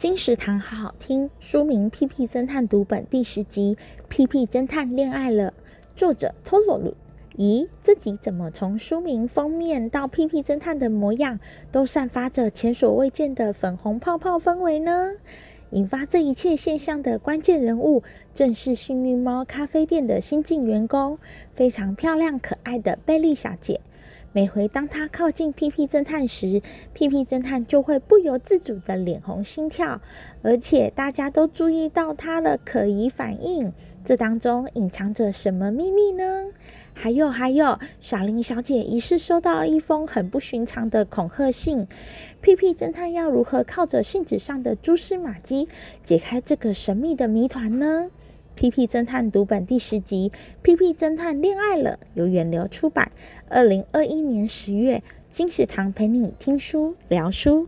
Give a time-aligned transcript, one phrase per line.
[0.00, 3.76] 金石堂好好听，书名《屁屁侦探读本》第十集
[4.08, 5.50] 《屁屁侦探恋爱了》，
[5.94, 6.94] 作者托罗鲁。
[7.36, 11.38] 咦，这集怎么从书名封面到屁屁侦探的模样，
[11.70, 15.12] 都散发着前所未见的粉红泡泡氛围呢？
[15.68, 18.02] 引发这一切现象的关键人物，
[18.34, 21.18] 正是幸运猫咖啡店的新进员工，
[21.52, 23.82] 非常漂亮可爱的贝利小姐。
[24.32, 30.00] 每回当他靠近屁屁侦探时，屁屁侦探就会不由自主的脸红心跳，
[30.42, 33.72] 而且大家都注意到他的可疑反应。
[34.04, 36.46] 这当中隐藏着什么秘密呢？
[36.94, 41.88] 还有还有，小林小姐疑似收到了一封很不寻常的恐吓信，
[42.40, 45.68] 屁屁侦探要如何靠着信纸上的蛛丝马迹
[46.04, 48.06] 解开这个神秘的谜团呢？
[48.60, 53.10] 《屁屁侦探读本》第十集《屁屁侦探恋爱了》，由远流出版，
[53.48, 57.58] 二零二一年十月，金石堂陪你听书聊书。